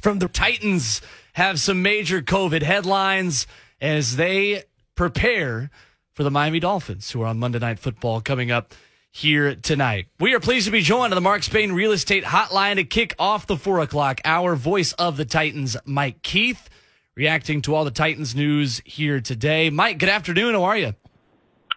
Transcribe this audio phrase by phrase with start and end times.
[0.00, 1.00] from the Titans
[1.34, 3.46] have some major COVID headlines
[3.80, 4.62] as they
[4.94, 5.70] prepare
[6.14, 8.74] for the Miami Dolphins, who are on Monday Night Football coming up
[9.10, 10.06] here tonight.
[10.20, 13.14] We are pleased to be joined on the Mark Spain Real Estate Hotline to kick
[13.18, 14.56] off the four o'clock hour.
[14.56, 16.68] Voice of the Titans, Mike Keith,
[17.14, 19.70] reacting to all the Titans news here today.
[19.70, 20.54] Mike, good afternoon.
[20.54, 20.94] How are you?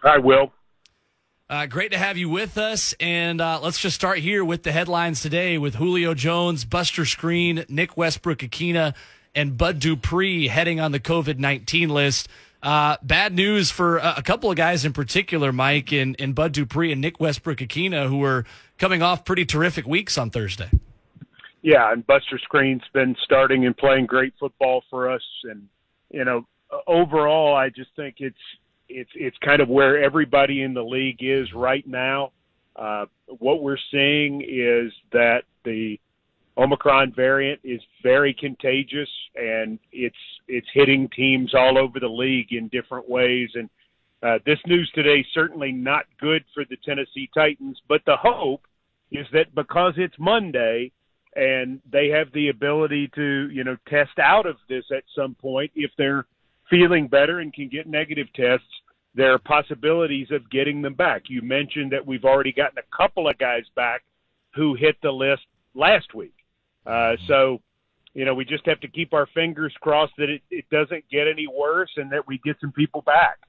[0.04, 0.52] Hi, Will.
[1.50, 2.94] Uh, great to have you with us.
[3.00, 7.68] And uh, let's just start here with the headlines today with Julio Jones, Buster Skrine,
[7.68, 8.94] Nick Westbrook-Ikhine,
[9.34, 12.30] and Bud Dupree heading on the COVID 19 list.
[12.62, 16.92] Uh, bad news for a couple of guys in particular, Mike, and, and Bud Dupree
[16.92, 18.46] and Nick Westbrook-Ikhine, who were
[18.78, 20.70] coming off pretty terrific weeks on Thursday.
[21.64, 25.24] Yeah, and Buster Skrine's been starting and playing great football for us.
[25.46, 25.68] And,
[26.12, 26.46] you know,
[26.86, 28.38] overall, I just think it's
[28.90, 32.32] it's it's kind of where everybody in the league is right now.
[32.76, 33.06] Uh,
[33.40, 36.00] what we're seeing is that the
[36.58, 40.16] Omicron variant is very contagious, and it's
[40.48, 43.50] it's hitting teams all over the league in different ways.
[43.54, 43.70] And
[44.22, 47.80] uh, this news today certainly not good for the Tennessee Titans.
[47.88, 48.66] But the hope
[49.12, 50.92] is that because it's Monday
[51.36, 55.72] and they have the ability to you know test out of this at some point
[55.76, 56.26] if they're
[56.70, 58.68] feeling better and can get negative tests,
[59.16, 61.24] there are possibilities of getting them back.
[61.28, 64.04] You mentioned that we've already gotten a couple of guys back
[64.56, 66.34] who hit the list last week.
[66.86, 67.60] Uh, so,
[68.14, 71.28] you know, we just have to keep our fingers crossed that it, it doesn't get
[71.28, 73.40] any worse and that we get some people back.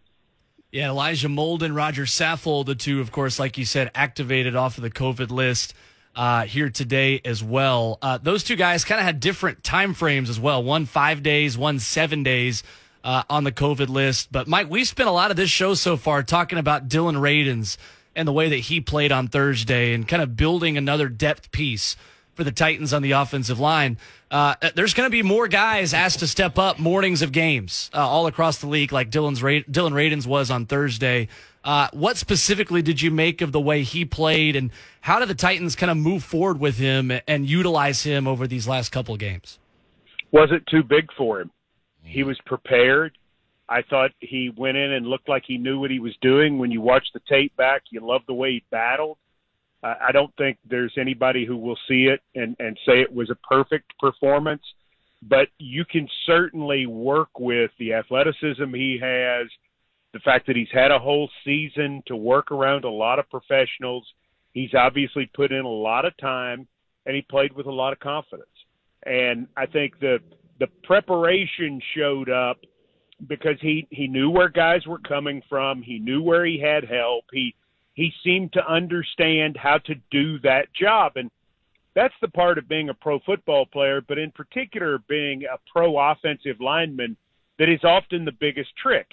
[0.73, 4.83] Yeah, Elijah Molden, Roger Saffold, the two, of course, like you said, activated off of
[4.83, 5.75] the COVID list
[6.15, 7.99] uh, here today as well.
[8.01, 10.63] Uh, those two guys kind of had different time frames as well.
[10.63, 12.63] One five days, one seven days
[13.05, 14.31] uh, on the COVID list.
[14.33, 17.77] But Mike, we've spent a lot of this show so far talking about Dillon Radunz
[18.15, 21.97] and the way that he played on Thursday and kind of building another depth piece
[22.35, 23.99] for the Titans on the offensive line.
[24.31, 27.99] Uh, there's going to be more guys asked to step up mornings of games uh,
[27.99, 31.29] all across the league, like Dillon's Ra- Dillon Radunz was on Thursday.
[31.63, 34.71] Uh, what specifically did you make of the way he played, and
[35.03, 38.67] how did the Titans kind of move forward with him and utilize him over these
[38.67, 39.59] last couple of games?
[40.33, 41.51] Was it too big for him?
[42.03, 43.17] He was prepared.
[43.69, 46.59] I thought he went in and looked like he knew what he was doing.
[46.59, 49.17] When you watch the tape back, you love the way he battled.
[49.83, 53.31] Uh, I don't think there's anybody who will see it and, and say it was
[53.31, 54.63] a perfect performance,
[55.23, 59.47] but you can certainly work with the athleticism he has,
[60.13, 64.07] the fact that he's had a whole season to work around a lot of professionals.
[64.53, 66.67] He's obviously put in a lot of time
[67.07, 68.49] and he played with a lot of confidence.
[69.07, 70.19] And I think the
[70.61, 72.59] the preparation showed up
[73.27, 75.83] because he he knew where guys were coming from.
[75.83, 77.25] He knew where he had help.
[77.33, 77.55] He
[77.95, 81.31] he seemed to understand how to do that job, and
[81.95, 85.99] that's the part of being a pro football player, but in particular being a pro
[85.99, 87.17] offensive lineman
[87.59, 89.07] that is often the biggest trick,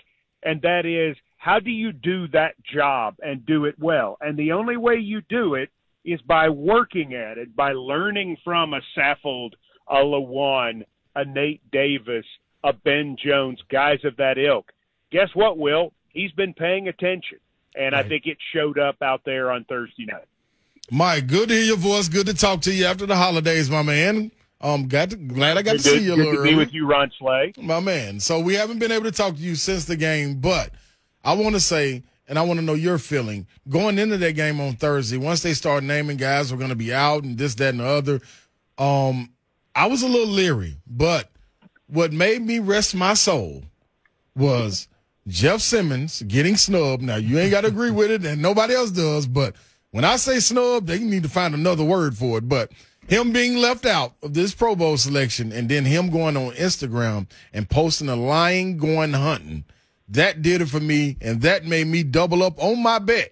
[0.43, 4.17] and that is how do you do that job and do it well?
[4.21, 5.69] And the only way you do it
[6.03, 9.51] is by working at it, by learning from a Saffold,
[9.89, 10.83] a Lewan,
[11.17, 12.25] a Nate Davis,
[12.63, 14.71] a Ben Jones, guys of that ilk.
[15.11, 15.91] Guess what, Will?
[16.09, 17.39] He's been paying attention,
[17.75, 18.05] and right.
[18.05, 20.27] I think it showed up out there on Thursday night.
[20.91, 22.07] Mike, good to hear your voice.
[22.07, 24.31] Good to talk to you after the holidays, my man.
[24.61, 26.13] Um, got to, glad I got good to see you.
[26.13, 26.37] A little bit.
[26.37, 28.19] Good to be with you, Ron Slay, my man.
[28.19, 30.71] So we haven't been able to talk to you since the game, but
[31.23, 34.61] I want to say, and I want to know your feeling going into that game
[34.61, 35.17] on Thursday.
[35.17, 37.85] Once they start naming guys we're going to be out and this, that, and the
[37.85, 38.21] other,
[38.77, 39.29] um,
[39.77, 41.29] I was a little leery, but
[41.85, 43.63] what made me rest my soul
[44.35, 44.87] was
[45.27, 47.03] Jeff Simmons getting snubbed.
[47.03, 49.27] Now you ain't got to agree with it, and nobody else does.
[49.27, 49.55] But
[49.91, 52.49] when I say snub, they need to find another word for it.
[52.49, 52.71] But
[53.07, 57.29] him being left out of this Pro Bowl selection, and then him going on Instagram
[57.53, 59.63] and posting a lion going hunting,
[60.09, 63.31] that did it for me, and that made me double up on my bet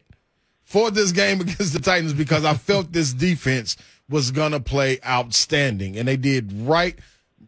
[0.63, 3.77] for this game against the Titans because I felt this defense
[4.09, 5.97] was going to play outstanding.
[5.97, 6.97] And they did right,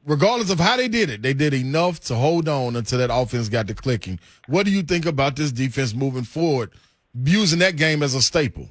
[0.05, 3.49] regardless of how they did it, they did enough to hold on until that offense
[3.49, 4.19] got to clicking.
[4.47, 6.71] What do you think about this defense moving forward,
[7.13, 8.69] using that game as a staple?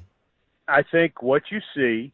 [0.67, 2.11] I think what you see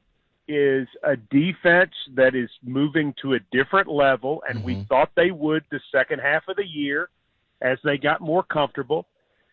[0.48, 4.65] is a defense that is moving to a different level, and mm-hmm.
[4.65, 7.09] we thought they would the second half of the year
[7.62, 9.07] as they got more comfortable.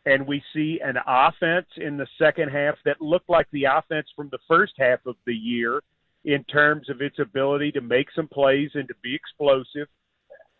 [0.06, 4.30] And we see an offense in the second half that looked like the offense from
[4.30, 5.82] the first half of the year
[6.24, 9.88] in terms of its ability to make some plays and to be explosive.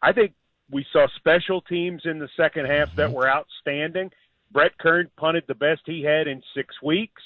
[0.02, 0.32] I think
[0.70, 3.16] we saw special teams in the second half that mm-hmm.
[3.16, 4.10] were outstanding.
[4.52, 7.22] Brett Kern punted the best he had in six weeks.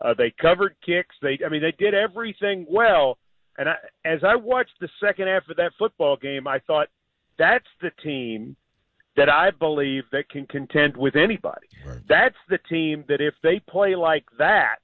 [0.00, 1.14] Uh, they covered kicks.
[1.20, 3.18] They, I mean, they did everything well.
[3.58, 3.74] And I,
[4.04, 6.88] as I watched the second half of that football game, I thought
[7.38, 8.56] that's the team
[9.16, 11.66] that I believe that can contend with anybody.
[11.86, 11.98] Right.
[12.08, 14.76] That's the team that if they play like that,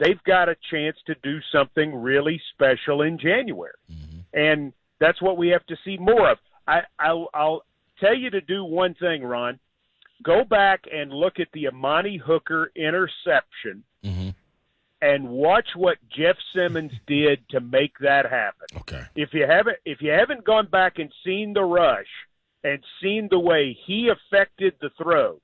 [0.00, 3.74] they've got a chance to do something really special in January.
[4.32, 6.38] And that's what we have to see more of.
[6.66, 7.62] I, I'll, I'll
[8.00, 9.58] tell you to do one thing, Ron.
[10.22, 14.34] Go back and look at the Amani Hooker interception Mhm.
[15.02, 18.66] and watch what Jeff Simmons did to make that happen.
[18.76, 19.04] Okay.
[19.14, 22.08] If you haven't if you haven't gone back and seen the rush
[22.64, 25.40] and seen the way he affected the throw,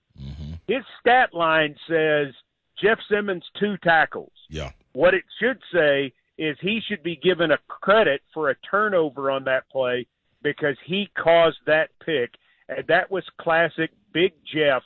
[0.69, 2.35] his stat line says
[2.81, 4.32] Jeff Simmons two tackles.
[4.49, 4.70] Yeah.
[4.93, 9.44] What it should say is he should be given a credit for a turnover on
[9.44, 10.06] that play
[10.43, 12.34] because he caused that pick.
[12.69, 14.82] And that was classic Big Jeff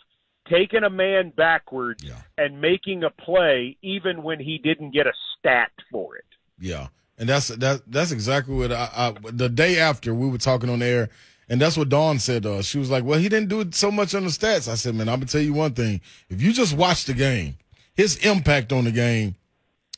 [0.48, 2.20] taking a man backwards Yeah.
[2.38, 6.24] and making a play even when he didn't get a stat for it.
[6.58, 6.88] Yeah,
[7.18, 7.82] and that's that.
[7.86, 9.14] That's exactly what I, I.
[9.30, 11.08] The day after we were talking on air,
[11.48, 12.66] and that's what Dawn said to us.
[12.66, 15.08] She was like, "Well, he didn't do so much on the stats." I said, "Man,
[15.08, 16.02] I'm gonna tell you one thing.
[16.28, 17.56] If you just watch the game,
[18.00, 19.34] his impact on the game,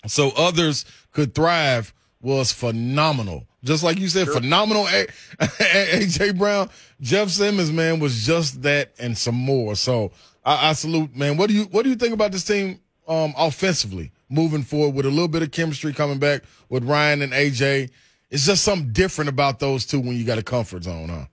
[0.08, 3.46] so others could thrive, was phenomenal.
[3.62, 4.88] Just like you said, phenomenal.
[4.88, 5.06] A-
[5.38, 6.68] AJ Brown,
[7.00, 9.76] Jeff Simmons, man, was just that and some more.
[9.76, 10.10] So
[10.44, 11.36] I, I salute, man.
[11.36, 15.06] What do you What do you think about this team um, offensively moving forward with
[15.06, 17.90] a little bit of chemistry coming back with Ryan and AJ?
[18.30, 21.26] It's just something different about those two when you got a comfort zone, huh?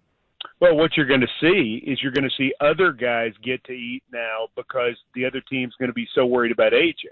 [0.60, 3.72] Well, what you're going to see is you're going to see other guys get to
[3.72, 7.06] eat now because the other team's going to be so worried about AJ.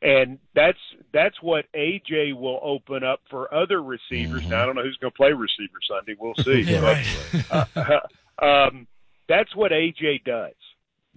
[0.00, 0.78] And that's
[1.12, 4.46] that's what AJ will open up for other receivers.
[4.48, 6.16] Now I don't know who's going to play receiver Sunday.
[6.18, 6.60] We'll see.
[6.60, 7.02] Yeah,
[7.50, 8.02] But, right.
[8.68, 8.86] um,
[9.28, 10.54] that's what AJ does.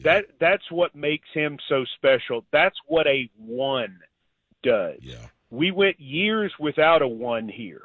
[0.04, 2.44] That that's what makes him so special.
[2.52, 4.00] That's what a one
[4.64, 4.98] does.
[5.02, 5.28] Yeah.
[5.52, 7.84] We went years without a one here,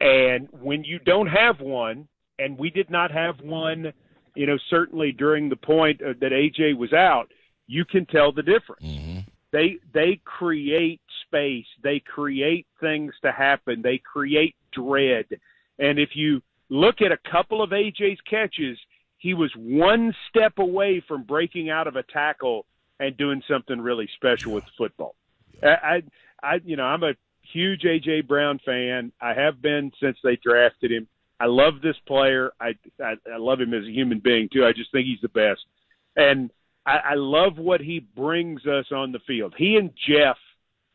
[0.00, 2.08] and when you don't have one,
[2.38, 3.92] and we did not have one,
[4.34, 7.30] you know, certainly during the point uh, that AJ was out,
[7.66, 8.84] you can tell the difference.
[8.84, 9.18] Mm-hmm.
[9.52, 11.66] They they create space.
[11.82, 13.80] They create things to happen.
[13.82, 15.26] They create dread.
[15.78, 18.78] And if you look at a couple of AJ's catches,
[19.18, 22.66] he was one step away from breaking out of a tackle
[23.00, 25.14] and doing something really special with football.
[25.62, 26.02] I, I,
[26.42, 27.14] I, you know, I'm a
[27.52, 29.12] huge AJ Brown fan.
[29.20, 31.08] I have been since they drafted him.
[31.38, 32.52] I love this player.
[32.60, 34.64] I, I, I love him as a human being too.
[34.64, 35.60] I just think he's the best.
[36.16, 36.50] And
[36.86, 39.54] I, I love what he brings us on the field.
[39.56, 40.36] He and Jeff,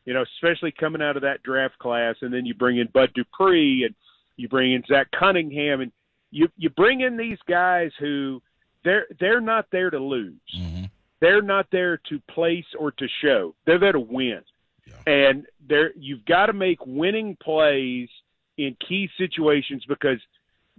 [0.04, 3.10] you know, especially coming out of that draft class, and then you bring in Bud
[3.14, 3.94] Dupree and
[4.36, 5.92] you bring in Zach Cunningham, and
[6.30, 8.42] you you bring in these guys who
[8.84, 10.34] they're they're not there to lose.
[10.56, 10.84] Mm-hmm.
[11.20, 13.54] They're not there to place or to show.
[13.64, 14.40] They're there to win.
[14.86, 15.12] Yeah.
[15.12, 18.08] And there you've got to make winning plays
[18.58, 20.18] in key situations because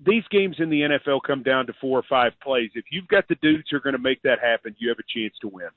[0.04, 2.72] these games in the NFL come down to four or five plays.
[2.76, 5.04] If you've got the dudes who are going to make that happen, you have a
[5.08, 5.70] chance to win.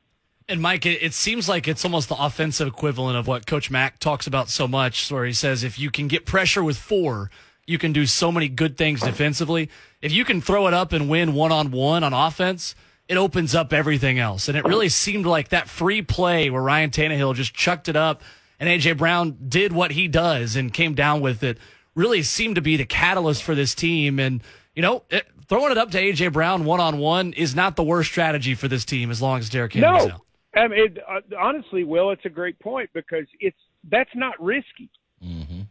[0.49, 4.29] And Mike, it, seems like it's almost the offensive equivalent of what Coach Mack talks
[4.29, 7.31] about so much, where he says if you can get pressure with four,
[7.67, 9.69] you can do so many good things defensively.
[10.01, 12.77] If you can throw it up and win one on one on offense,
[13.09, 14.47] it opens up everything else.
[14.47, 18.23] And it really seemed like that free play where Ryan Tannehill just chucked it up
[18.59, 21.59] and AJ Brown did what he does and came down with it
[21.97, 24.21] really seemed to be the catalyst for this team.
[24.21, 24.43] And,
[24.77, 27.83] you know, it, throwing it up to AJ Brown one on one is not the
[27.83, 30.21] worst strategy for this team as long as Derrick Henry's No, out.
[30.55, 33.57] I mean, it, uh, honestly, Will, it's a great point because it's
[33.91, 34.89] that's not risky.
[35.25, 35.63] Mm-hmm.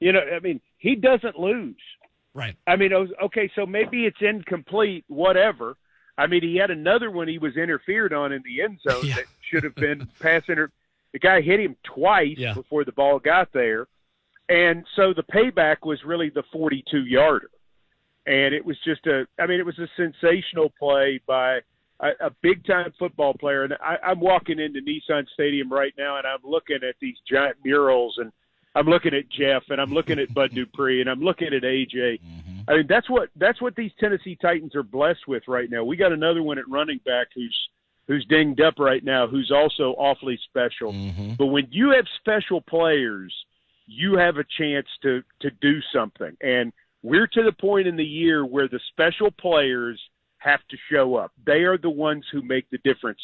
[0.00, 1.76] You know, I mean, he doesn't lose.
[2.34, 2.56] Right.
[2.66, 2.92] I mean,
[3.24, 5.76] okay, so maybe it's incomplete, whatever.
[6.18, 9.16] I mean, he had another one he was interfered on in the end zone Yeah.
[9.16, 10.70] that should have been pass inter.
[11.12, 12.54] The guy hit him twice Yeah.
[12.54, 13.86] before the ball got there,
[14.48, 17.50] and so the payback was really the 42 yarder,
[18.26, 19.26] and it was just a.
[19.38, 21.60] I mean, it was a sensational play by
[22.00, 23.64] a, a big time football player.
[23.64, 27.56] And I, I'm walking into Nissan Stadium right now, and I'm looking at these giant
[27.64, 28.32] murals and.
[28.76, 32.18] I'm looking at Jeff and I'm looking at Bud Dupree and I'm looking at AJ.
[32.66, 35.84] I mean, that's what that's what these Tennessee Titans are blessed with right now.
[35.84, 37.56] We got another one at running back who's
[38.06, 40.92] who's dinged up right now, who's also awfully special.
[40.92, 41.34] Mm-hmm.
[41.38, 43.32] But when you have special players,
[43.86, 46.36] you have a chance to to do something.
[46.40, 46.72] And
[47.02, 50.00] we're to the point in the year where the special players
[50.38, 51.32] have to show up.
[51.46, 53.20] They are the ones who make the difference.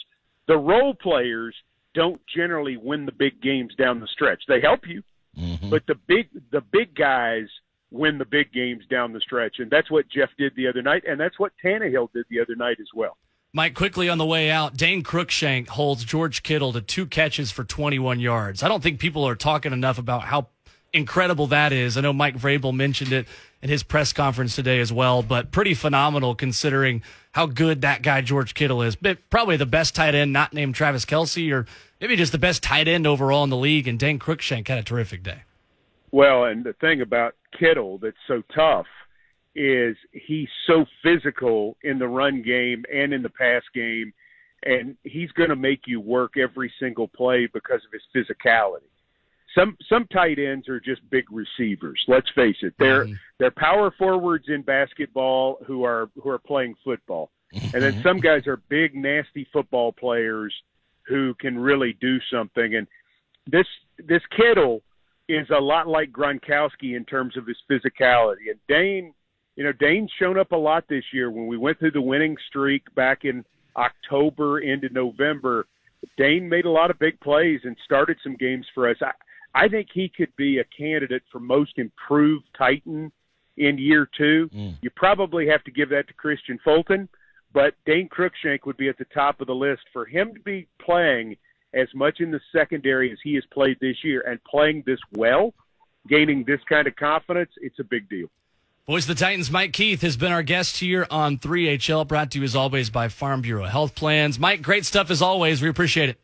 [0.49, 1.55] The role players
[1.95, 4.43] don't generally win the big games down the stretch.
[4.49, 5.03] They help you,
[5.39, 5.71] Mm-hmm.
[5.71, 7.47] but the big the big guys
[7.93, 11.05] win the big games down the stretch, and that's what Jeff did the other night,
[11.09, 13.17] and that's what Tannehill did the other night as well.
[13.53, 17.65] Mike, quickly on the way out, Dane Cruikshank holds George Kittle to two catches for
[17.65, 18.63] 21 yards.
[18.63, 20.47] I don't think people are talking enough about how
[20.93, 21.97] incredible that is.
[21.97, 23.27] I know Mike Vrabel mentioned it
[23.61, 27.03] in his press conference today as well, but pretty phenomenal considering
[27.33, 28.95] how good that guy George Kittle is.
[28.95, 31.67] But probably the best tight end, not named Travis Kelce, or
[32.01, 33.89] maybe just the best tight end overall in the league.
[33.89, 35.43] And Dane Cruikshank had a terrific day.
[36.13, 38.87] Well, and the thing about Kittle that's so tough
[39.55, 44.13] is he's so physical in the run game and in the pass game,
[44.63, 48.89] and he's going to make you work every single play because of his physicality.
[49.55, 52.01] Some some tight ends are just big receivers.
[52.07, 53.15] Let's face it; they're mm-hmm.
[53.39, 58.47] they're power forwards in basketball who are who are playing football, and then some guys
[58.47, 60.55] are big, nasty football players
[61.09, 62.77] who can really do something.
[62.77, 62.87] And
[63.47, 63.67] this
[63.99, 64.83] this Kittle
[65.29, 68.51] is a lot like Gronkowski in terms of his physicality.
[68.51, 69.15] And Dane,
[69.57, 71.31] you know, Dane's shown up a lot this year.
[71.31, 73.45] When we went through the winning streak back in
[73.77, 75.67] October into November,
[76.17, 78.97] Dane made a lot of big plays and started some games for us.
[79.03, 79.13] I,
[79.55, 83.13] I think he could be a candidate for most improved Titan
[83.57, 84.49] in year two.
[84.55, 84.79] Mm.
[84.81, 87.09] You probably have to give that to Kristian Fulton,
[87.53, 90.69] but Dane Cruikshank would be at the top of the list for him to be
[90.85, 91.37] playing–
[91.75, 95.55] as much in the secondary as he has played this year and playing this well,
[96.09, 98.29] gaining this kind of confidence, it's a big deal.
[98.91, 102.39] Voice of the Titans, Mike Keith has been our guest here on 3HL, brought to
[102.39, 104.37] you as always by Farm Bureau Health Plans.
[104.37, 105.63] Mike, great stuff as always.
[105.63, 106.19] We appreciate it.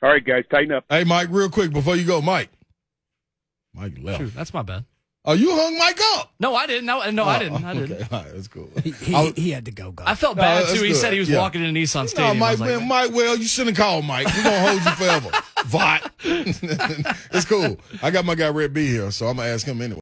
[0.00, 0.84] All right, guys, tighten up.
[0.88, 2.50] Hey, Mike, real quick before you go, Mike.
[3.74, 4.20] Mike left.
[4.20, 4.84] Shoot, that's my bad.
[5.24, 6.32] Oh, you hung Mike up?
[6.38, 6.86] No, I didn't.
[6.86, 7.64] No, no, oh, I didn't.
[7.64, 7.92] I didn't.
[8.00, 8.70] Okay, all right, that's cool.
[8.84, 9.90] He, he, he had to go.
[9.90, 10.04] Go.
[10.06, 10.84] I felt bad no, too.
[10.84, 11.38] He said he was yeah.
[11.38, 12.38] walking into Nissan Stadium.
[12.38, 13.10] No, Mike, like, man, Mike.
[13.12, 14.28] Well, you shouldn't call Mike.
[14.28, 15.30] We're gonna hold you forever.
[15.66, 16.12] Vot.
[16.22, 17.76] it's cool.
[18.00, 19.96] I got my guy Red B here, so I'm gonna ask him anyway.